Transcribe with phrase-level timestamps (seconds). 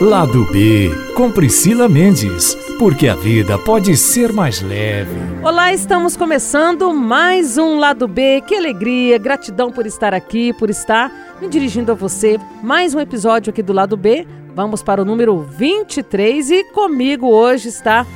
[0.00, 5.10] Lado B, com Priscila Mendes, porque a vida pode ser mais leve.
[5.42, 8.40] Olá, estamos começando mais um Lado B.
[8.46, 12.40] Que alegria, gratidão por estar aqui, por estar me dirigindo a você.
[12.62, 14.26] Mais um episódio aqui do Lado B.
[14.56, 18.06] Vamos para o número 23 e comigo hoje está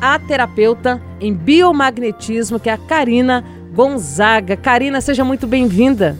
[0.00, 4.56] a terapeuta em biomagnetismo, que é a Karina Gonzaga.
[4.56, 6.18] Karina, seja muito bem-vinda.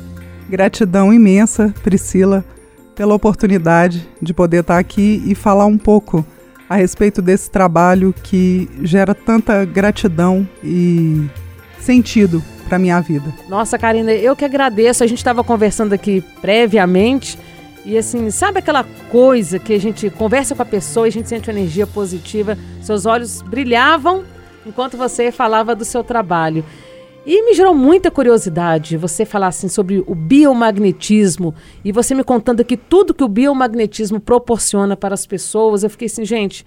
[0.48, 2.44] Gratidão imensa, Priscila
[2.98, 6.26] pela oportunidade de poder estar aqui e falar um pouco
[6.68, 11.30] a respeito desse trabalho que gera tanta gratidão e
[11.78, 13.32] sentido para minha vida.
[13.48, 15.04] Nossa, Karina, eu que agradeço.
[15.04, 17.38] A gente estava conversando aqui previamente
[17.84, 21.28] e assim, sabe aquela coisa que a gente conversa com a pessoa e a gente
[21.28, 22.58] sente uma energia positiva?
[22.82, 24.24] Seus olhos brilhavam
[24.66, 26.64] enquanto você falava do seu trabalho.
[27.26, 31.54] E me gerou muita curiosidade você falar assim sobre o biomagnetismo
[31.84, 35.82] e você me contando aqui tudo que o biomagnetismo proporciona para as pessoas.
[35.82, 36.64] Eu fiquei assim, gente,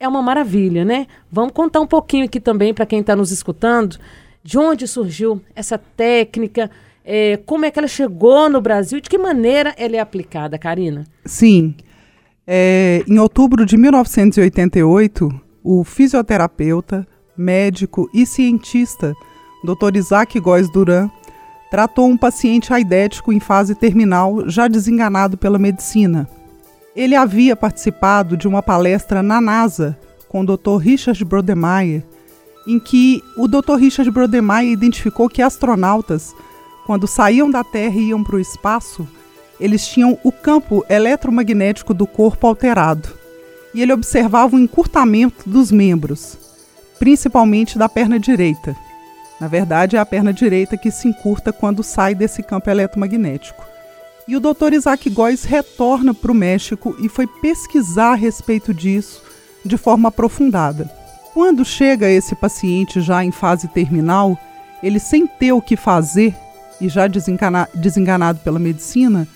[0.00, 1.06] é uma maravilha, né?
[1.30, 3.98] Vamos contar um pouquinho aqui também para quem está nos escutando
[4.42, 6.70] de onde surgiu essa técnica,
[7.04, 11.04] é, como é que ela chegou no Brasil, de que maneira ela é aplicada, Karina?
[11.24, 11.74] Sim.
[12.46, 15.28] É, em outubro de 1988,
[15.64, 19.14] o fisioterapeuta, médico e cientista
[19.74, 19.96] Dr.
[19.96, 21.10] Isaac Góes Duran,
[21.70, 26.28] tratou um paciente aidético em fase terminal, já desenganado pela medicina.
[26.94, 30.76] Ele havia participado de uma palestra na NASA com o Dr.
[30.80, 32.04] Richard Brodemeyer,
[32.66, 33.74] em que o Dr.
[33.78, 36.34] Richard Brodemeyer identificou que astronautas,
[36.86, 39.06] quando saíam da Terra e iam para o espaço,
[39.58, 43.08] eles tinham o campo eletromagnético do corpo alterado.
[43.74, 46.38] E ele observava o encurtamento dos membros,
[46.98, 48.76] principalmente da perna direita.
[49.40, 53.64] Na verdade, é a perna direita que se encurta quando sai desse campo eletromagnético.
[54.26, 54.72] E o Dr.
[54.72, 59.22] Isaac Góes retorna para o México e foi pesquisar a respeito disso
[59.64, 60.90] de forma aprofundada.
[61.32, 64.38] Quando chega esse paciente já em fase terminal,
[64.82, 66.34] ele sem ter o que fazer
[66.80, 69.28] e já desenganado pela medicina,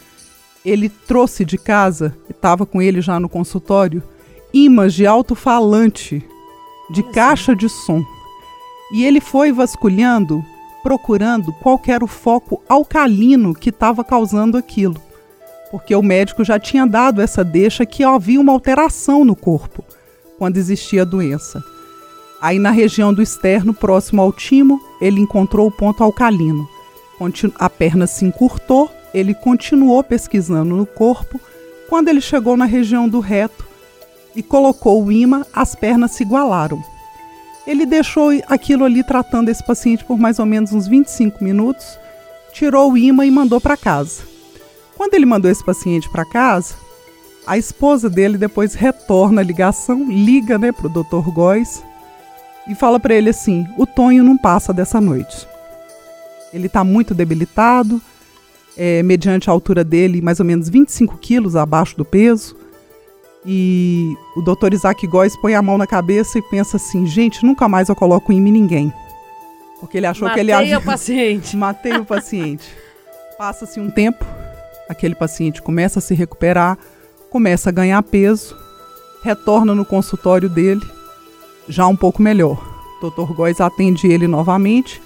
[0.65, 4.03] ele trouxe de casa, estava com ele já no consultório,
[4.53, 6.25] imãs de alto-falante,
[6.91, 8.05] de caixa de som.
[8.93, 10.45] E ele foi vasculhando,
[10.83, 15.01] procurando qual era o foco alcalino que estava causando aquilo.
[15.71, 19.85] Porque o médico já tinha dado essa deixa que havia uma alteração no corpo
[20.37, 21.63] quando existia a doença.
[22.41, 26.67] Aí na região do externo, próximo ao timo, ele encontrou o ponto alcalino.
[27.57, 31.39] A perna se encurtou, ele continuou pesquisando no corpo.
[31.89, 33.69] Quando ele chegou na região do reto
[34.35, 36.83] e colocou o imã, as pernas se igualaram.
[37.71, 41.87] Ele deixou aquilo ali tratando esse paciente por mais ou menos uns 25 minutos,
[42.53, 44.25] tirou o imã e mandou para casa.
[44.97, 46.75] Quando ele mandou esse paciente para casa,
[47.47, 51.31] a esposa dele depois retorna a ligação, liga né, para o Dr.
[51.31, 51.81] Góes
[52.67, 55.47] e fala para ele assim: o Tonho não passa dessa noite.
[56.53, 58.03] Ele está muito debilitado,
[58.77, 62.57] é, mediante a altura dele, mais ou menos 25 quilos abaixo do peso.
[63.45, 67.69] E o doutor Isaac Góes põe a mão na cabeça e pensa assim: gente, nunca
[67.69, 68.93] mais eu coloco em mim ninguém.
[69.81, 70.79] Porque ele achou Matei que ele havia.
[70.79, 71.57] o paciente.
[71.57, 72.69] Matei o paciente.
[73.39, 74.25] Passa-se um tempo,
[74.89, 76.77] aquele paciente começa a se recuperar,
[77.31, 78.55] começa a ganhar peso,
[79.23, 80.83] retorna no consultório dele,
[81.67, 82.63] já um pouco melhor.
[82.99, 85.01] O doutor Góes atende ele novamente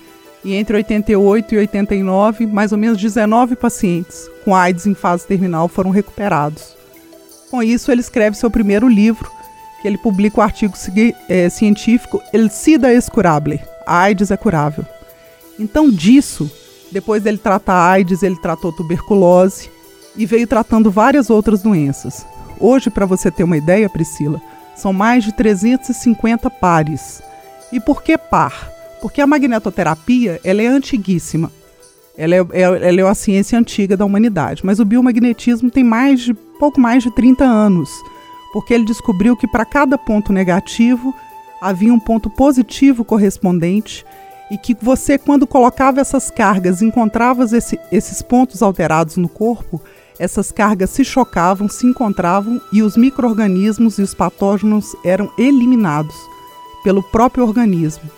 [0.45, 5.69] e entre 88 e 89, mais ou menos 19 pacientes com AIDS em fase terminal
[5.69, 6.77] foram recuperados.
[7.55, 9.31] Com isso, ele escreve seu primeiro livro,
[9.81, 10.75] que ele publica o artigo
[11.29, 14.85] é, científico El SIDA es curable, a AIDS é curável.
[15.57, 16.51] Então, disso,
[16.91, 19.71] depois dele tratar AIDS, ele tratou tuberculose
[20.17, 22.27] e veio tratando várias outras doenças.
[22.59, 24.43] Hoje, para você ter uma ideia, Priscila,
[24.75, 27.23] são mais de 350 pares.
[27.71, 28.69] E por que par?
[29.01, 31.53] Porque a magnetoterapia ela é antiguíssima.
[32.17, 36.21] Ela é, é, ela é uma ciência antiga da humanidade, mas o biomagnetismo tem mais
[36.21, 37.91] de pouco mais de 30 anos,
[38.53, 41.13] porque ele descobriu que para cada ponto negativo
[41.61, 44.05] havia um ponto positivo correspondente
[44.51, 49.83] e que você, quando colocava essas cargas, encontrava esse, esses pontos alterados no corpo,
[50.19, 56.15] essas cargas se chocavam, se encontravam e os micro-organismos e os patógenos eram eliminados
[56.85, 58.09] pelo próprio organismo.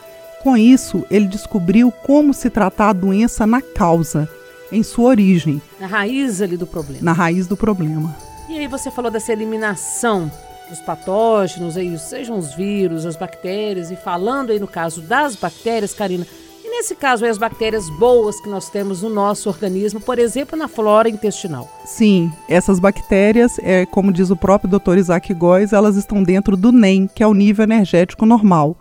[0.42, 4.28] Com isso, ele descobriu como se tratar a doença na causa,
[4.70, 5.60] em sua origem.
[5.80, 7.02] Na raiz ali do problema.
[7.02, 8.14] Na raiz do problema.
[8.48, 10.30] E aí você falou dessa eliminação
[10.68, 15.94] dos patógenos, aí, sejam os vírus, as bactérias, e falando aí no caso das bactérias,
[15.94, 16.26] Karina,
[16.64, 20.66] e nesse caso, as bactérias boas que nós temos no nosso organismo, por exemplo, na
[20.66, 21.70] flora intestinal?
[21.84, 24.98] Sim, essas bactérias, é, como diz o próprio Dr.
[24.98, 28.76] Isaac Góes, elas estão dentro do NEM, que é o nível energético normal.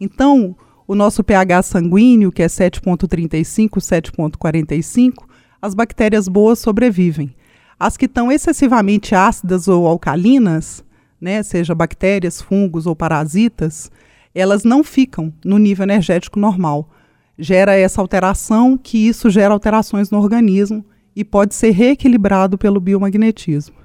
[0.00, 0.54] Então,
[0.86, 5.24] o nosso pH sanguíneo, que é 7,35, 7,45,
[5.60, 7.34] as bactérias boas sobrevivem.
[7.78, 10.84] As que estão excessivamente ácidas ou alcalinas,
[11.20, 13.90] né, seja bactérias, fungos ou parasitas,
[14.34, 16.90] elas não ficam no nível energético normal.
[17.38, 20.84] Gera essa alteração, que isso gera alterações no organismo
[21.16, 23.76] e pode ser reequilibrado pelo biomagnetismo.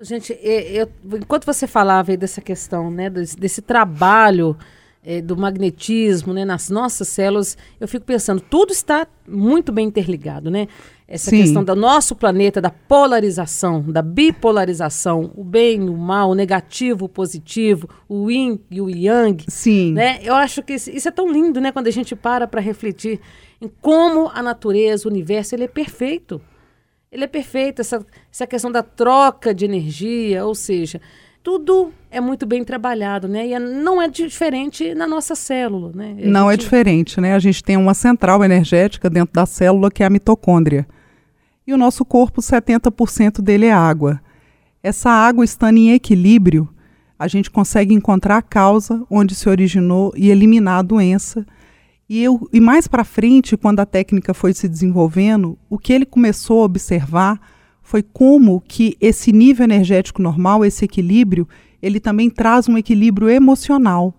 [0.00, 4.56] Gente, eu, enquanto você falava dessa questão, né, desse, desse trabalho
[5.04, 10.50] é, do magnetismo né, nas nossas células, eu fico pensando, tudo está muito bem interligado,
[10.50, 10.66] né?
[11.06, 11.42] Essa Sim.
[11.42, 17.08] questão do nosso planeta, da polarização, da bipolarização, o bem, o mal, o negativo, o
[17.08, 19.44] positivo, o yin e o yang.
[19.48, 19.92] Sim.
[19.92, 20.20] Né?
[20.22, 21.70] Eu acho que isso é tão lindo, né?
[21.70, 23.20] Quando a gente para para refletir
[23.60, 26.40] em como a natureza, o universo, ele é perfeito.
[27.12, 31.00] Ele é perfeito, essa, essa questão da troca de energia, ou seja,
[31.44, 33.46] tudo é muito bem trabalhado, né?
[33.46, 36.16] E é, não é diferente na nossa célula, né?
[36.18, 36.62] A não é gente...
[36.62, 37.34] é diferente, né?
[37.34, 40.88] A gente tem uma central energética dentro da célula que é a mitocôndria.
[41.66, 44.22] E o nosso corpo, 70% dele é água.
[44.82, 46.66] Essa água estando em equilíbrio,
[47.18, 51.44] a gente consegue encontrar a causa onde se originou e eliminar a doença.
[52.08, 56.06] E, eu, e mais para frente, quando a técnica foi se desenvolvendo, o que ele
[56.06, 57.38] começou a observar
[57.84, 61.46] foi como que esse nível energético normal, esse equilíbrio,
[61.82, 64.12] ele também traz um equilíbrio emocional.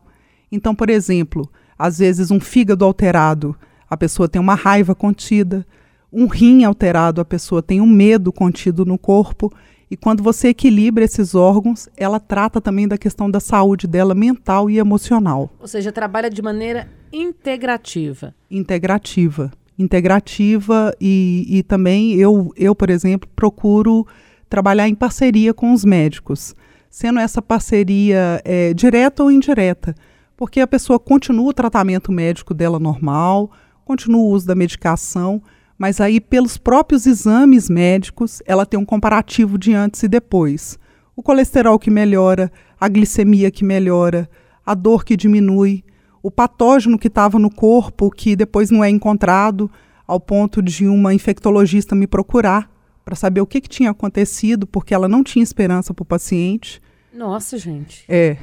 [0.51, 3.55] Então, por exemplo, às vezes um fígado alterado,
[3.89, 5.65] a pessoa tem uma raiva contida,
[6.13, 9.51] um rim alterado, a pessoa tem um medo contido no corpo.
[9.89, 14.69] E quando você equilibra esses órgãos, ela trata também da questão da saúde dela mental
[14.69, 15.51] e emocional.
[15.59, 18.33] Ou seja, trabalha de maneira integrativa.
[18.49, 24.07] Integrativa integrativa e, e também eu, eu, por exemplo, procuro
[24.49, 26.55] trabalhar em parceria com os médicos,
[26.89, 29.95] sendo essa parceria é, direta ou indireta,
[30.37, 33.51] porque a pessoa continua o tratamento médico dela normal,
[33.83, 35.41] continua o uso da medicação,
[35.77, 40.79] mas aí pelos próprios exames médicos ela tem um comparativo de antes e depois.
[41.15, 44.29] O colesterol que melhora, a glicemia que melhora,
[44.65, 45.83] a dor que diminui,
[46.25, 49.69] o patógeno que estava no corpo, que depois não é encontrado,
[50.07, 52.67] ao ponto de uma infectologista me procurar
[53.03, 56.81] para saber o que, que, tinha acontecido, porque ela não tinha esperança para o paciente.
[57.13, 58.03] Nossa, gente.
[58.09, 58.37] É.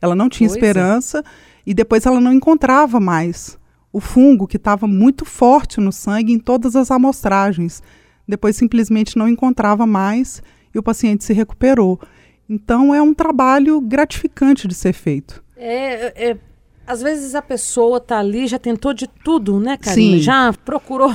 [0.00, 0.58] Ela não tinha Coisa.
[0.58, 1.22] esperança
[1.66, 3.58] e depois ela não encontrava mais
[3.92, 7.82] o fungo que estava muito forte no sangue em todas as amostragens.
[8.26, 10.42] Depois simplesmente não encontrava mais
[10.74, 12.00] e o paciente se recuperou.
[12.48, 15.44] Então é um trabalho gratificante de ser feito.
[15.54, 16.38] É, é
[16.86, 20.16] às vezes a pessoa tá ali, já tentou de tudo, né, Karina?
[20.16, 20.22] Sim.
[20.22, 21.14] Já procurou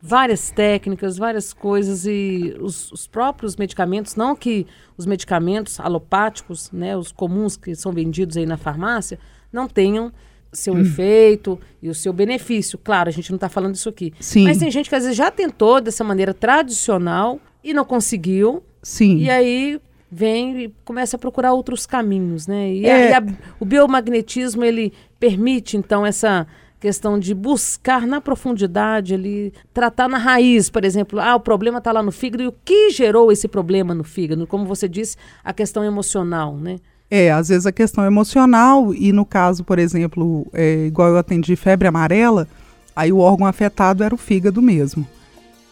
[0.00, 4.66] várias técnicas, várias coisas e os, os, próprios medicamentos, não que
[4.98, 9.18] os medicamentos alopáticos, né, os comuns que são vendidos aí na farmácia,
[9.52, 10.12] não tenham
[10.52, 10.80] seu hum.
[10.80, 12.78] efeito e o seu benefício.
[12.78, 14.12] Claro, a gente não está falando isso aqui.
[14.20, 14.44] Sim.
[14.44, 18.62] Mas tem gente que às vezes já tentou dessa maneira tradicional e não conseguiu.
[18.82, 19.18] Sim.
[19.18, 19.80] E aí
[20.14, 22.72] vem e começa a procurar outros caminhos, né?
[22.72, 23.14] E, é.
[23.14, 23.22] a, a,
[23.58, 26.46] o biomagnetismo ele permite então essa
[26.78, 31.90] questão de buscar na profundidade ali, tratar na raiz, por exemplo, ah, o problema está
[31.90, 34.46] lá no fígado e o que gerou esse problema no fígado?
[34.46, 36.76] Como você disse, a questão emocional, né?
[37.10, 41.56] É, às vezes a questão emocional e no caso, por exemplo, é, igual eu atendi
[41.56, 42.46] febre amarela,
[42.94, 45.06] aí o órgão afetado era o fígado mesmo,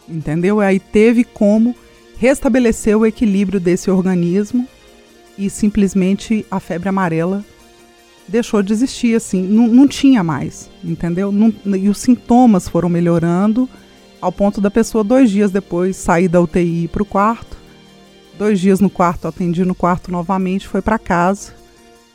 [0.08, 0.60] entendeu?
[0.60, 1.76] Aí teve como
[2.22, 4.64] restabeleceu o equilíbrio desse organismo
[5.36, 7.44] e simplesmente a febre amarela
[8.28, 11.32] deixou de existir, assim, não, não tinha mais, entendeu?
[11.32, 13.68] Não, e os sintomas foram melhorando
[14.20, 17.56] ao ponto da pessoa, dois dias depois, sair da UTI para o quarto.
[18.38, 21.52] Dois dias no quarto, atendi no quarto novamente, foi para casa.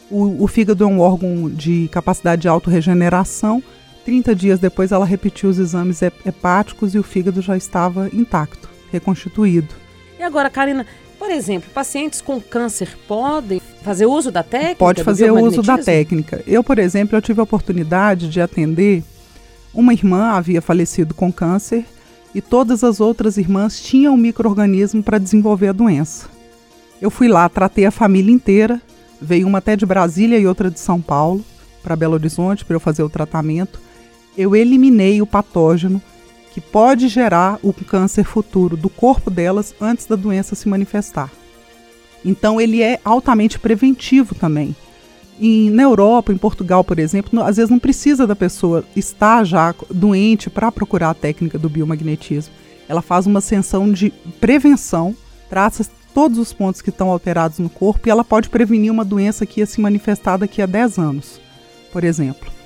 [0.09, 3.61] O, o, fígado é um órgão de capacidade de autorregeneração.
[4.05, 9.86] 30 dias depois, ela repetiu os exames hepáticos e o fígado já estava intacto, reconstituído.
[10.19, 10.85] E agora, Karina,
[11.19, 14.75] por exemplo, pacientes com câncer podem fazer uso da técnica?
[14.75, 16.43] Pode fazer uso da técnica.
[16.45, 19.03] Eu, por exemplo, eu tive a oportunidade de atender
[19.73, 21.85] uma irmã havia falecido com câncer
[22.33, 26.27] e todas as outras irmãs tinham um microorganismo para desenvolver a doença.
[26.99, 28.81] Eu fui lá, tratei a família inteira,
[29.21, 31.45] veio uma até de Brasília e outra de São Paulo
[31.83, 33.79] para Belo Horizonte para eu fazer o tratamento.
[34.35, 36.01] Eu eliminei o patógeno
[36.57, 41.29] que pode gerar o câncer futuro do corpo delas antes da doença se manifestar.
[42.25, 44.75] Então ele é altamente preventivo também.
[45.39, 49.75] Em, na Europa, em Portugal, por exemplo, às vezes não precisa da pessoa estar já
[49.87, 52.55] doente para procurar a técnica do biomagnetismo.
[52.89, 54.11] Ela faz uma ascensão de
[54.41, 55.15] prevenção,
[55.51, 59.45] traça todos os pontos que estão alterados no corpo e ela pode prevenir uma doença
[59.45, 61.39] que ia se manifestar daqui a 10 anos,
[61.93, 62.56] por exemplo.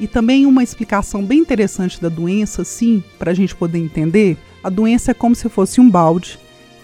[0.00, 4.70] E também uma explicação bem interessante da doença, sim, para a gente poder entender: a
[4.70, 6.38] doença é como se fosse um balde,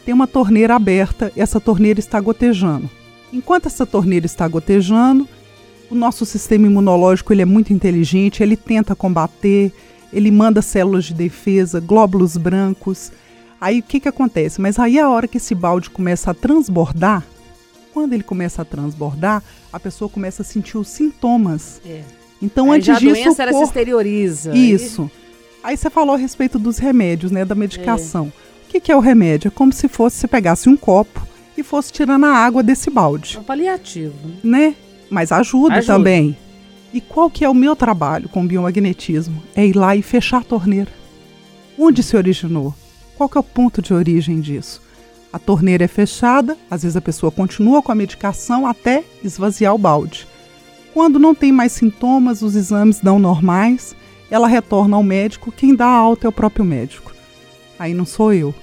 [0.05, 2.89] tem uma torneira aberta essa torneira está gotejando.
[3.33, 5.27] Enquanto essa torneira está gotejando,
[5.91, 9.73] o nosso sistema imunológico ele é muito inteligente, ele tenta combater,
[10.13, 13.11] ele manda células de defesa, glóbulos brancos.
[13.61, 14.61] Aí o que, que acontece?
[14.61, 17.25] Mas aí a hora que esse balde começa a transbordar,
[17.93, 19.43] quando ele começa a transbordar,
[19.73, 21.81] a pessoa começa a sentir os sintomas.
[21.85, 22.03] É.
[22.41, 23.11] Então, aí antes já disso.
[23.11, 23.59] A doença o corpo...
[23.59, 24.57] se exterioriza.
[24.57, 25.11] Isso.
[25.63, 27.45] Aí você falou a respeito dos remédios, né?
[27.45, 28.27] Da medicação.
[28.27, 28.67] É.
[28.67, 29.49] O que, que é o remédio?
[29.49, 31.27] É como se fosse você pegasse um copo
[31.57, 33.37] e fosse tirando a água desse balde.
[33.37, 34.15] É um paliativo.
[34.45, 34.75] Né?
[35.11, 36.37] Mas ajuda, ajuda, também.
[36.93, 39.43] E qual que é o meu trabalho com biomagnetismo?
[39.55, 40.91] É ir lá e fechar a torneira.
[41.79, 42.75] Onde se originou?
[43.17, 44.83] Qual que é o ponto de origem disso?
[45.33, 49.79] A torneira é fechada, às vezes a pessoa continua com a medicação até esvaziar o
[49.79, 50.27] balde.
[50.97, 53.95] Quando não tem mais sintomas, os exames dão normais,
[54.31, 57.13] ela retorna ao médico, quem dá a alta é o próprio médico.
[57.79, 58.55] Aí não sou eu.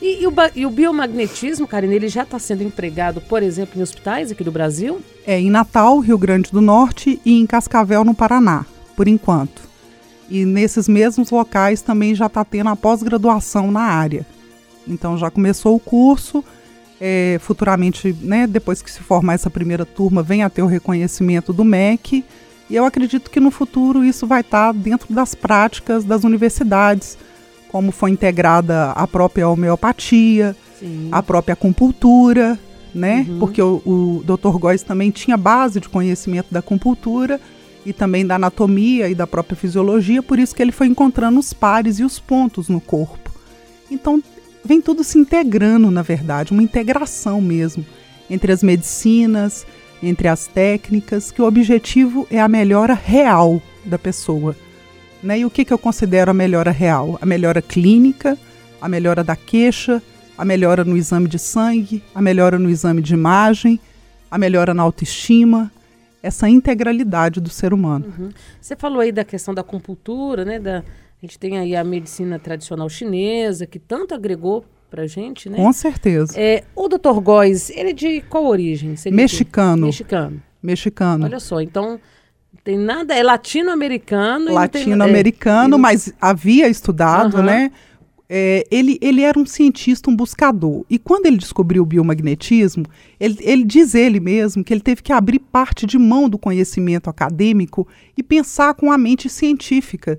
[0.00, 3.82] E, e, o, e o, biomagnetismo, Karine, ele já está sendo empregado, por exemplo, em
[3.82, 5.02] hospitais aqui do Brasil?
[5.26, 8.64] É, em Natal, Rio Grande do Norte e em Cascavel, no Paraná,
[8.96, 9.60] por enquanto.
[10.30, 14.24] E nesses mesmos locais também já está tendo a pós-graduação na área.
[14.88, 16.42] Então já começou o curso,
[17.00, 21.52] é, futuramente, né, depois que se formar essa primeira turma, vem a ter o reconhecimento
[21.52, 22.24] do MEC.
[22.70, 27.18] E eu acredito que no futuro isso vai estar tá dentro das práticas das universidades
[27.74, 31.08] como foi integrada a própria homeopatia, Sim.
[31.10, 32.56] a própria acupuntura,
[32.94, 33.26] né?
[33.28, 33.38] Uhum.
[33.40, 34.56] Porque o, o Dr.
[34.58, 37.40] Góes também tinha base de conhecimento da acupuntura
[37.84, 41.52] e também da anatomia e da própria fisiologia, por isso que ele foi encontrando os
[41.52, 43.32] pares e os pontos no corpo.
[43.90, 44.22] Então,
[44.64, 47.84] vem tudo se integrando, na verdade, uma integração mesmo
[48.30, 49.66] entre as medicinas,
[50.02, 54.56] entre as técnicas, que o objetivo é a melhora real da pessoa.
[55.22, 55.40] Né?
[55.40, 57.18] E o que, que eu considero a melhora real?
[57.20, 58.38] A melhora clínica,
[58.80, 60.02] a melhora da queixa,
[60.36, 63.80] a melhora no exame de sangue, a melhora no exame de imagem,
[64.30, 65.70] a melhora na autoestima,
[66.22, 68.06] essa integralidade do ser humano.
[68.18, 68.30] Uhum.
[68.60, 70.58] Você falou aí da questão da acupuntura, né?
[70.58, 70.82] Da,
[71.24, 75.56] a gente tem aí a medicina tradicional chinesa, que tanto agregou pra gente, né?
[75.56, 76.38] Com certeza.
[76.38, 77.18] É, o Dr.
[77.22, 78.94] Góes, ele é de qual origem?
[79.10, 79.86] Mexicano.
[79.86, 80.42] Mexicano.
[80.62, 81.24] Mexicano.
[81.24, 81.98] Olha só, então
[82.62, 84.52] tem nada, é latino-americano.
[84.52, 87.72] Latino-americano, é, mas havia estudado, né?
[88.28, 90.84] É, ele, ele era um cientista, um buscador.
[90.90, 92.84] E quando ele descobriu o biomagnetismo,
[93.18, 97.08] ele, ele diz ele mesmo que ele teve que abrir parte de mão do conhecimento
[97.08, 100.18] acadêmico e pensar com a mente científica,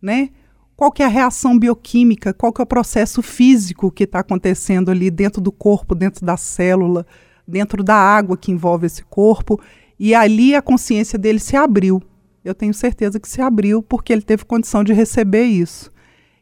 [0.00, 0.30] né?
[0.78, 4.92] Qual que é a reação bioquímica, qual que é o processo físico que está acontecendo
[4.92, 7.04] ali dentro do corpo, dentro da célula,
[7.44, 9.60] dentro da água que envolve esse corpo.
[9.98, 12.00] E ali a consciência dele se abriu.
[12.44, 15.90] Eu tenho certeza que se abriu porque ele teve condição de receber isso.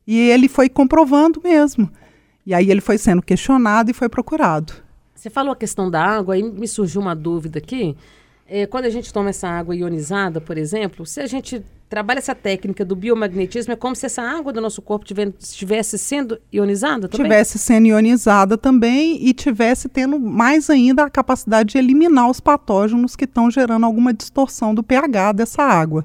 [0.07, 1.91] E ele foi comprovando mesmo.
[2.45, 4.75] E aí ele foi sendo questionado e foi procurado.
[5.15, 7.97] Você falou a questão da água, aí me surgiu uma dúvida aqui.
[8.47, 12.35] É, quando a gente toma essa água ionizada, por exemplo, se a gente trabalha essa
[12.35, 15.07] técnica do biomagnetismo, é como se essa água do nosso corpo
[15.39, 17.27] estivesse sendo ionizada também?
[17.27, 23.15] Tivesse sendo ionizada também e tivesse tendo mais ainda a capacidade de eliminar os patógenos
[23.15, 26.05] que estão gerando alguma distorção do pH dessa água.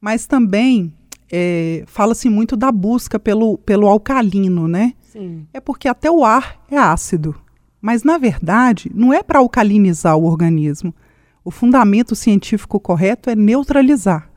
[0.00, 0.92] Mas também
[1.32, 4.94] é, fala-se muito da busca pelo, pelo alcalino, né?
[5.00, 5.46] Sim.
[5.52, 7.34] É porque até o ar é ácido.
[7.80, 10.94] Mas, na verdade, não é para alcalinizar o organismo.
[11.42, 14.29] O fundamento científico correto é neutralizar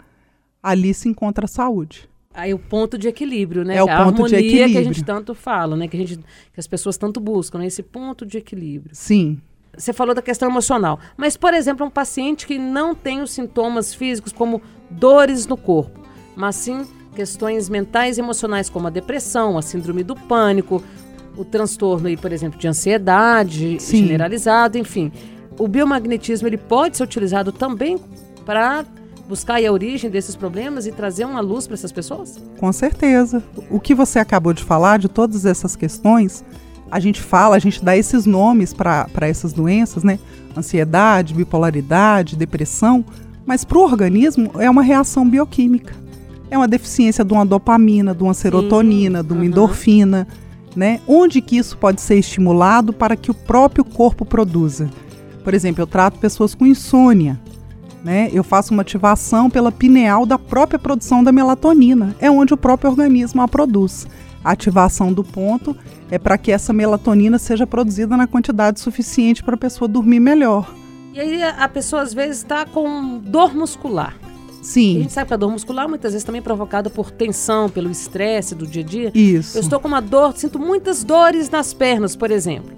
[0.64, 2.10] ali se encontra a saúde.
[2.34, 3.76] Aí o ponto de equilíbrio, né?
[3.76, 5.88] É o a ponto de equilíbrio que a gente tanto fala, né?
[5.88, 7.68] Que, a gente, que as pessoas tanto buscam, né?
[7.68, 8.96] Esse ponto de equilíbrio.
[8.96, 9.40] Sim.
[9.78, 11.00] Você falou da questão emocional.
[11.16, 16.00] Mas, por exemplo, um paciente que não tem os sintomas físicos como dores no corpo,
[16.36, 20.84] mas sim questões mentais e emocionais como a depressão, a síndrome do pânico,
[21.38, 23.98] o transtorno aí, por exemplo, de ansiedade sim.
[23.98, 25.12] generalizado, enfim.
[25.60, 28.00] O biomagnetismo ele pode ser utilizado também
[28.46, 28.86] para
[29.28, 32.38] buscar a origem desses problemas e trazer uma luz para essas pessoas?
[32.60, 33.44] Com certeza.
[33.70, 36.44] O que você acabou de falar, de todas essas questões,
[36.92, 40.20] a gente fala, a gente dá esses nomes para essas doenças, né?
[40.56, 43.04] Ansiedade, bipolaridade, depressão,
[43.46, 45.96] mas para o organismo é uma reação bioquímica.
[46.52, 49.28] É uma deficiência de uma dopamina, de uma serotonina, Sim.
[49.28, 49.48] de uma uhum.
[49.48, 50.28] endorfina,
[50.76, 51.00] né?
[51.08, 54.90] Onde que isso pode ser estimulado para que o próprio corpo produza?
[55.44, 57.40] Por exemplo, eu trato pessoas com insônia
[58.04, 58.30] Né?
[58.34, 62.90] Eu faço uma ativação pela pineal da própria produção da melatonina, é onde o próprio
[62.90, 64.06] organismo a produz.
[64.44, 65.76] A ativação do ponto
[66.12, 70.74] é para que essa melatonina seja produzida na quantidade suficiente para a pessoa dormir melhor.
[71.14, 74.16] E aí a pessoa às vezes está com dor muscular.
[74.62, 74.98] Sim.
[74.98, 77.92] A gente sabe que a dor muscular muitas vezes também é provocada por tensão, pelo
[77.92, 79.12] estresse do dia a dia.
[79.14, 79.58] Isso.
[79.58, 82.72] Eu estou com uma dor, sinto muitas dores nas pernas, por exemplo.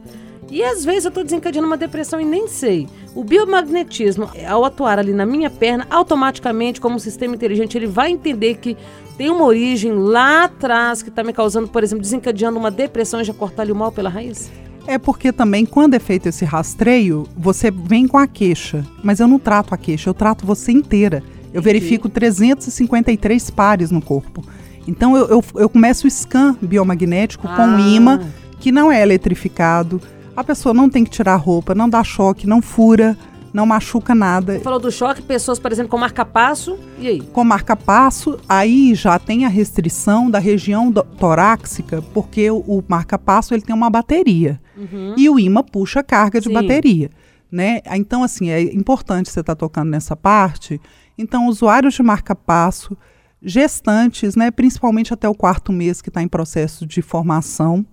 [0.49, 2.87] E às vezes eu estou desencadeando uma depressão e nem sei.
[3.15, 8.11] O biomagnetismo, ao atuar ali na minha perna, automaticamente, como um sistema inteligente, ele vai
[8.11, 8.77] entender que
[9.17, 13.23] tem uma origem lá atrás que está me causando, por exemplo, desencadeando uma depressão e
[13.23, 14.51] já cortar ali o mal pela raiz?
[14.87, 18.85] É porque também, quando é feito esse rastreio, você vem com a queixa.
[19.03, 21.23] Mas eu não trato a queixa, eu trato você inteira.
[21.51, 24.43] Eu verifico 353 pares no corpo.
[24.87, 27.55] Então eu, eu, eu começo o scan biomagnético ah.
[27.55, 28.21] com um imã
[28.59, 29.99] que não é eletrificado
[30.35, 33.17] a pessoa não tem que tirar a roupa, não dá choque, não fura,
[33.53, 34.53] não machuca nada.
[34.53, 37.21] Você falou do choque, pessoas, por exemplo, com marca-passo, e aí?
[37.21, 43.53] Com marca-passo, aí já tem a restrição da região do, torácica, porque o, o marca-passo
[43.53, 44.59] ele tem uma bateria.
[44.75, 45.15] Uhum.
[45.15, 46.53] E o imã puxa carga de Sim.
[46.53, 47.09] bateria.
[47.49, 47.79] Né?
[47.93, 50.81] Então, assim, é importante você estar tá tocando nessa parte.
[51.17, 52.97] Então, usuários de marca-passo,
[53.41, 57.85] gestantes, né, principalmente até o quarto mês que está em processo de formação,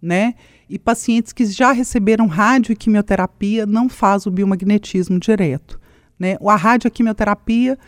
[0.00, 0.34] né?
[0.68, 5.80] E pacientes que já receberam rádio e quimioterapia não faz o biomagnetismo direto,
[6.18, 6.36] né?
[6.40, 7.78] A radioquimioterapia,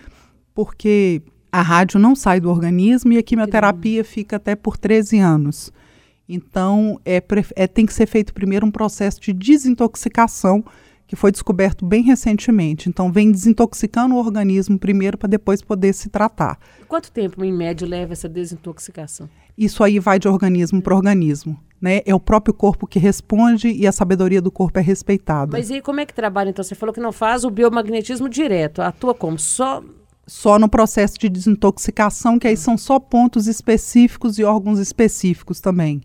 [0.55, 5.73] porque a rádio não sai do organismo e a quimioterapia fica até por 13 anos.
[6.29, 7.23] Então, é,
[7.57, 10.65] é, tem que ser feito primeiro um processo de desintoxicação
[11.13, 12.89] que foi descoberto bem recentemente.
[12.89, 16.59] Então, vem desintoxicando o organismo primeiro para depois poder se tratar.
[16.89, 19.29] Quanto tempo, em média, leva essa desintoxicação?
[19.57, 21.61] Isso aí vai de organismo para organismo.
[21.79, 22.01] Né?
[22.07, 25.53] É o próprio corpo que responde e a sabedoria do corpo é respeitada.
[25.53, 26.65] Mas e como é que trabalha, então?
[26.65, 28.81] Você falou que não faz o biomagnetismo direto.
[28.81, 29.39] Atua como?
[29.39, 29.85] Só
[30.27, 36.01] só no processo de desintoxicação, que aí são só pontos específicos e órgãos específicos também.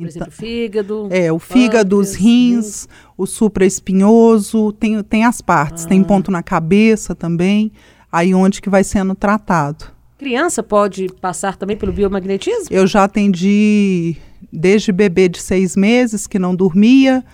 [0.00, 1.08] Por exemplo, o fígado.
[1.10, 5.84] É, o fígado, os rins, o supraespinhoso, tem, tem as partes.
[5.84, 5.88] Ah.
[5.88, 7.72] Tem ponto na cabeça também,
[8.10, 9.86] aí onde que vai sendo tratado.
[10.18, 12.66] Criança pode passar também pelo biomagnetismo?
[12.70, 14.16] Eu já atendi
[14.52, 17.24] desde bebê de seis meses, que não dormia,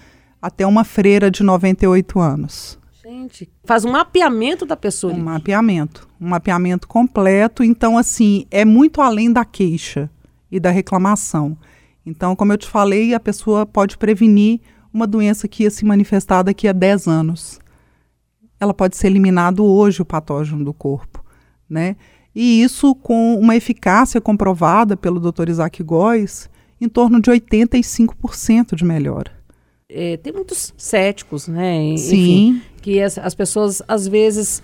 [0.41, 2.79] até uma freira de 98 anos.
[3.03, 5.13] Gente, faz um mapeamento da pessoa.
[5.13, 7.63] Um mapeamento, um mapeamento completo.
[7.63, 10.11] Então, assim, é muito além da queixa
[10.51, 11.57] e da reclamação.
[12.07, 14.61] Então, como eu te falei, a pessoa pode prevenir
[14.95, 17.61] uma doença que ia se manifestar daqui a 10 anos.
[18.61, 21.23] Ela pode ser eliminado hoje o patógeno do corpo,
[21.69, 21.97] né?
[22.35, 25.49] E isso com uma eficácia comprovada pelo Dr.
[25.49, 26.49] Isaac Góes
[26.81, 29.33] em torno de 85% de melhora.
[29.89, 31.83] É, tem muitos céticos, né?
[31.83, 32.63] Enfim, Sim.
[32.83, 34.63] Que as, as pessoas às vezes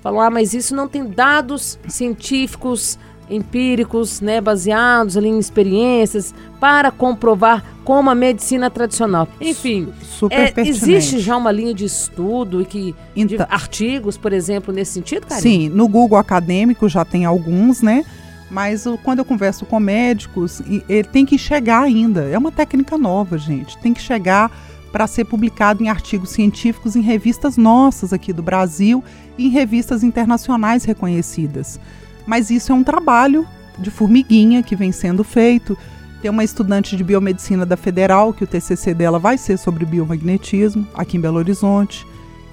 [0.00, 6.90] falam, ah, mas isso não tem dados científicos empíricos, né, baseados ali em experiências, para
[6.90, 9.28] comprovar como a medicina tradicional.
[9.40, 9.88] Enfim,
[10.30, 14.92] é, existe já uma linha de estudo e que então, de artigos, por exemplo, nesse
[14.92, 15.42] sentido, Karine?
[15.42, 18.04] Sim, no Google acadêmico já tem alguns, né?
[18.50, 22.22] Mas quando eu converso com médicos, ele tem que chegar ainda.
[22.28, 23.76] É uma técnica nova, gente.
[23.78, 24.50] Tem que chegar
[24.92, 29.02] para ser publicado em artigos científicos em revistas nossas aqui do Brasil
[29.36, 31.80] e em revistas internacionais reconhecidas.
[32.26, 33.46] Mas isso é um trabalho
[33.78, 35.76] de formiguinha que vem sendo feito.
[36.22, 40.86] Tem uma estudante de biomedicina da Federal, que o TCC dela vai ser sobre biomagnetismo,
[40.94, 42.06] aqui em Belo Horizonte,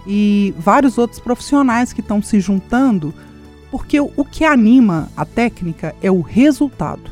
[0.06, 3.14] e vários outros profissionais que estão se juntando,
[3.70, 7.12] porque o, que anima a técnica é o resultado.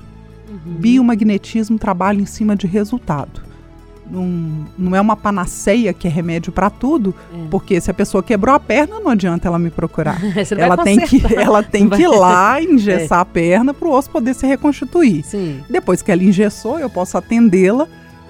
[0.49, 0.73] Uhum.
[0.73, 3.48] Biomagnetismo trabalha em cima de resultado
[4.09, 7.47] não, não é uma panaceia que é remédio para tudo, é.
[7.49, 10.19] porque se a pessoa quebrou a perna, não adianta ela me procurar.
[10.57, 13.21] ela, tem que, ela tem que ir lá engessar é.
[13.21, 15.23] a perna para o osso poder se reconstituir.
[15.23, 15.61] Sim.
[15.69, 17.87] Depois que ela engessou, eu posso atendê-la,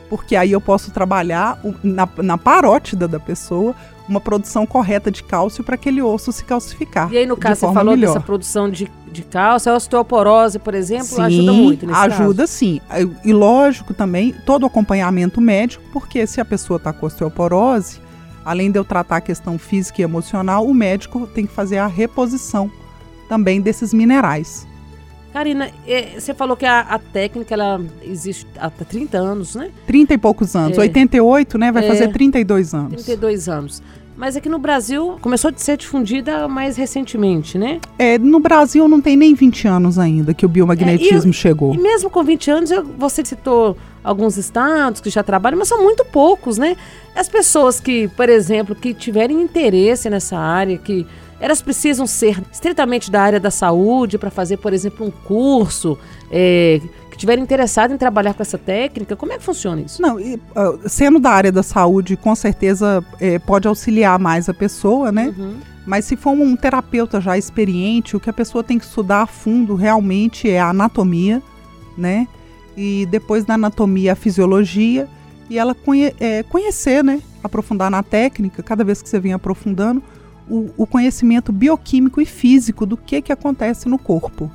[0.10, 3.76] porque aí eu posso trabalhar na, na parótida da pessoa
[4.10, 7.12] uma produção correta de cálcio para aquele osso se calcificar.
[7.12, 8.14] E aí, no caso, você falou melhor.
[8.14, 12.54] dessa produção de, de cálcio, a osteoporose, por exemplo, sim, ajuda muito nesse ajuda caso.
[12.54, 12.82] sim.
[13.24, 18.00] E lógico também, todo acompanhamento médico, porque se a pessoa está com osteoporose,
[18.44, 21.88] além de eu tratar a questão física e emocional, o médico tem que fazer a
[21.88, 22.72] reposição
[23.28, 24.68] também desses minerais.
[25.32, 29.70] Karina, é, você falou que a, a, técnica ela existe há 30 anos, né?
[29.86, 30.78] 30 e poucos anos.
[30.78, 30.82] É.
[30.82, 31.72] 88, né?
[31.72, 33.04] Vai é, fazer 32 anos.
[33.04, 33.84] 32 anos.
[34.18, 37.80] Mas aqui no Brasil começou a ser difundida mais recentemente, né?
[37.98, 41.74] É, no Brasil não tem nem 20 anos ainda que o biomagnetismo é, e, chegou.
[41.74, 46.04] E mesmo com 20 anos, você citou alguns estados que já trabalham, mas são muito
[46.04, 46.76] poucos, né?
[47.16, 51.08] As pessoas que, por exemplo, que tiverem interesse nessa área, que
[51.40, 55.98] elas precisam ser estritamente da área da saúde para fazer, por exemplo, um curso,
[56.32, 59.16] é, que estiverem interessados em trabalhar com essa técnica?
[59.16, 60.02] Como é que funciona isso?
[60.02, 64.54] Não, e, uh, sendo da área da saúde, com certeza é, pode auxiliar mais a
[64.54, 65.34] pessoa, né?
[65.38, 65.56] Uhum.
[65.86, 69.26] Mas se for um terapeuta já experiente, o que a pessoa tem que estudar a
[69.26, 71.42] fundo realmente é a anatomia,
[71.98, 72.28] né?
[72.78, 75.08] E depois da anatomia, a fisiologia
[75.50, 77.22] e ela conhe é, conhecer, né?
[77.44, 80.04] Aprofundar na técnica, cada vez que você vem aprofundando,
[80.50, 84.52] o, o, conhecimento bioquímico e físico do que, que acontece no corpo,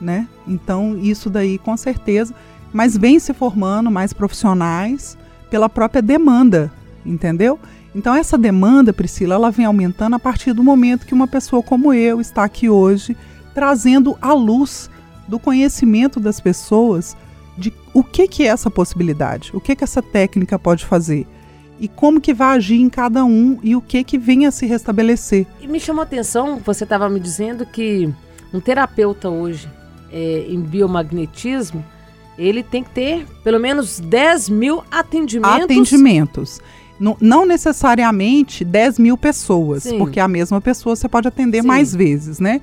[0.00, 0.28] né?
[0.46, 2.34] Então, isso daí com certeza,
[2.72, 5.18] mas vem se formando mais profissionais
[5.50, 6.72] pela própria demanda,
[7.04, 7.58] entendeu?
[7.94, 11.92] Então, essa demanda, Priscila, ela vem aumentando a partir do momento que uma pessoa como
[11.92, 13.16] eu está aqui hoje,
[13.54, 14.88] trazendo a luz
[15.28, 17.16] do conhecimento das pessoas
[17.56, 21.26] de o que, que é essa possibilidade, o que, que essa técnica pode fazer
[21.78, 24.66] e como que vai agir em cada um e o que que vem a se
[24.66, 25.46] restabelecer.
[25.60, 28.12] E me chamou a atenção, você estava me dizendo que
[28.52, 29.68] um terapeuta hoje
[30.12, 31.84] é, em biomagnetismo,
[32.38, 35.64] ele tem que ter pelo menos 10 mil atendimentos.
[35.64, 36.60] Atendimentos.
[37.00, 39.98] Não, não necessariamente 10 mil pessoas, Sim.
[39.98, 41.66] porque a mesma pessoa você pode atender Sim.
[41.66, 42.60] mais vezes, né?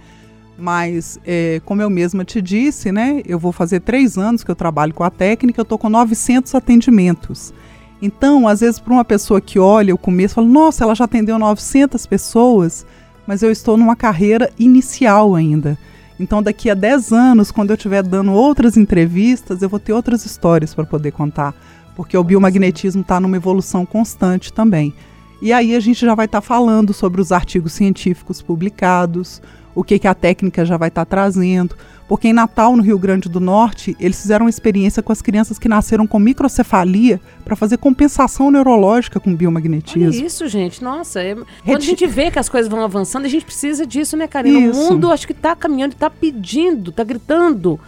[0.58, 4.56] Mas, é, como eu mesma te disse, né, eu vou fazer três anos que eu
[4.56, 7.54] trabalho com a técnica, eu estou com 900 atendimentos.
[8.02, 11.38] Então, às vezes, para uma pessoa que olha o começo, fala: Nossa, ela já atendeu
[11.38, 12.86] 900 pessoas,
[13.28, 15.78] mas eu estou numa carreira inicial ainda.
[16.20, 20.26] Então, daqui a 10 anos, quando eu estiver dando outras entrevistas, eu vou ter outras
[20.26, 21.54] histórias para poder contar,
[21.96, 24.94] porque o biomagnetismo está numa evolução constante também.
[25.42, 29.42] E aí a gente já vai estar tá falando sobre os artigos científicos publicados,
[29.74, 31.76] o que, que a técnica já vai estar tá trazendo.
[32.10, 35.60] Porque em Natal, no Rio Grande do Norte, eles fizeram uma experiência com as crianças
[35.60, 40.10] que nasceram com microcefalia para fazer compensação neurológica com biomagnetismo.
[40.10, 40.84] Olha isso, gente.
[40.84, 41.36] Nossa, é...
[41.64, 44.72] quando a gente vê que as coisas vão avançando, a gente precisa disso, né, Karina?
[44.72, 44.82] Isso.
[44.82, 47.80] O mundo acho que está caminhando, está pedindo, está gritando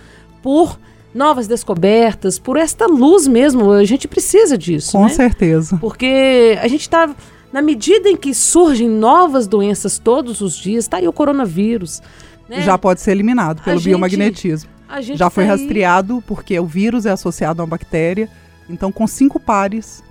[0.44, 0.78] por
[1.16, 3.72] novas descobertas, por esta luz mesmo.
[3.72, 4.92] A gente precisa disso.
[4.92, 5.10] Com né?
[5.10, 5.78] certeza.
[5.78, 7.10] Porque a gente está
[7.52, 12.02] na medida em que surgem novas doenças todos os dias, está aí o coronavírus.
[12.48, 12.62] Né?
[12.62, 14.70] Já pode ser eliminado pelo a biomagnetismo.
[15.00, 18.30] Gente, Já foi tá rastreado porque o vírus é associado a uma bactéria.
[18.70, 20.04] Então, com cinco pares,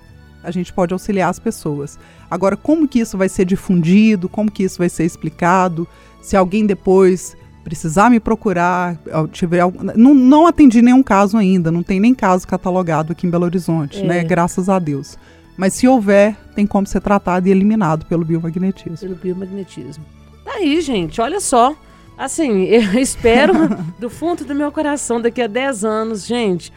[0.43, 1.99] a gente pode auxiliar as pessoas.
[2.29, 4.27] Agora, como que isso vai ser difundido?
[4.27, 5.87] Como que isso vai ser explicado?
[6.21, 8.97] Se alguém depois precisar me procurar,
[9.31, 9.63] tiver
[9.95, 13.99] não, não atendi nenhum caso ainda, não tem nem caso catalogado aqui em Belo Horizonte,
[13.99, 14.03] é.
[14.03, 14.23] né?
[14.23, 15.17] Graças a Deus.
[15.61, 18.97] Mas se houver, tem como ser tratado e eliminado pelo biomagnetismo.
[18.97, 20.03] Pelo biomagnetismo.
[20.43, 21.75] Tá aí, gente, olha só.
[22.17, 23.53] Assim, eu espero
[23.99, 26.73] do fundo do meu coração, daqui a 10 anos, gente,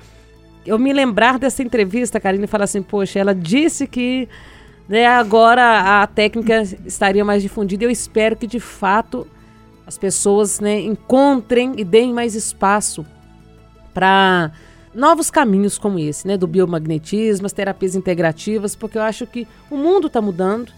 [0.67, 4.29] eu me lembrar dessa entrevista, Karine, e falar assim, poxa, ela disse que
[4.87, 7.87] né, agora a técnica estaria mais difundida.
[7.87, 9.27] Eu espero que, de fato,
[9.87, 13.07] as pessoas né, encontrem e deem mais espaço
[13.95, 14.53] para
[14.95, 19.77] novos caminhos como esse, né, do biomagnetismo, as terapias integrativas, porque eu acho que o
[19.77, 20.73] mundo está mudando,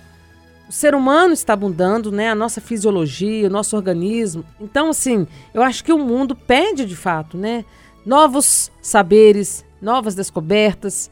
[0.69, 4.45] o ser humano está mudando, né, a nossa fisiologia, o nosso organismo.
[4.61, 7.65] Então, assim, eu acho que o mundo pede de fato, né,
[8.05, 11.11] novos saberes, novas descobertas,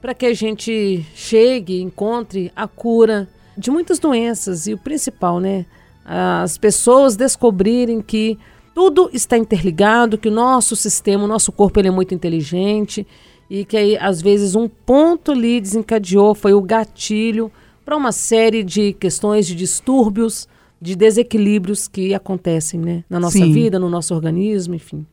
[0.00, 5.66] para que a gente chegue, encontre a cura de muitas doenças e o principal, né,
[6.04, 8.38] as pessoas descobrirem que
[8.78, 13.04] tudo está interligado, que o nosso sistema, o nosso corpo ele é muito inteligente
[13.50, 17.50] e que aí, às vezes um ponto ali desencadeou, foi o gatilho
[17.84, 20.46] para uma série de questões de distúrbios,
[20.80, 23.52] de desequilíbrios que acontecem né, na nossa Sim.
[23.52, 25.04] vida, no nosso organismo, enfim.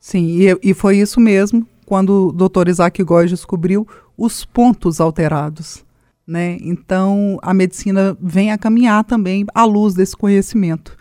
[0.00, 2.66] Sim, e, e foi isso mesmo quando o Dr.
[2.70, 5.84] Isaac Góes descobriu os pontos alterados.
[6.26, 6.56] Né?
[6.62, 10.96] Então, a medicina vem a caminhar também à luz desse conhecimento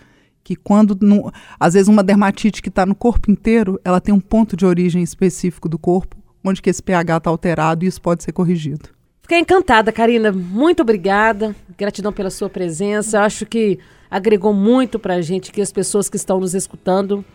[0.46, 0.96] que quando,
[1.60, 5.02] às vezes, uma dermatite que está no corpo inteiro, ela tem um ponto de origem
[5.02, 8.90] específico do corpo, onde que esse pH está alterado e isso pode ser corrigido.
[9.24, 10.32] Fiquei encantada, Karina.
[10.32, 11.56] Muito obrigada.
[11.76, 13.22] Gratidão pela sua presença.
[13.22, 13.80] Acho que
[14.10, 17.26] agregou muito para a gente, que as pessoas que estão nos escutando.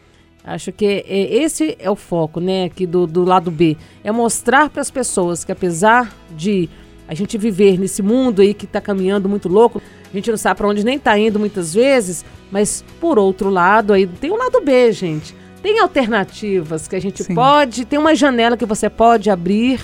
[0.44, 3.76] Acho que é, esse é o foco, né, aqui do, do lado B.
[4.04, 6.70] É mostrar para as pessoas que apesar de
[7.08, 10.58] a gente viver nesse mundo aí que está caminhando muito louco, a gente não sabe
[10.58, 14.60] para onde nem está indo muitas vezes, mas por outro lado aí tem um lado
[14.60, 15.34] B, gente.
[15.62, 17.34] Tem alternativas que a gente Sim.
[17.34, 19.80] pode, tem uma janela que você pode abrir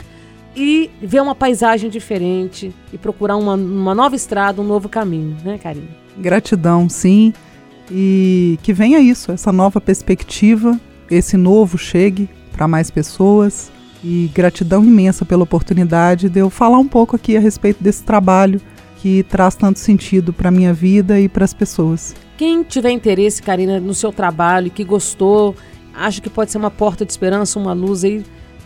[0.57, 5.59] e ver uma paisagem diferente e procurar uma, uma nova estrada, um novo caminho, né,
[5.59, 5.91] Karine?
[6.17, 7.35] Gratidão, sim.
[7.91, 13.71] E que venha isso, essa nova perspectiva, esse novo chegue para mais pessoas.
[14.03, 18.61] E gratidão imensa pela oportunidade de eu falar um pouco aqui a respeito desse trabalho
[19.07, 22.13] que traz tanto sentido para minha vida e para as pessoas.
[22.37, 25.55] Quem tiver interesse, Karina, no seu trabalho, que gostou,
[25.95, 28.25] acha que pode ser uma porta de esperança, uma luz aí,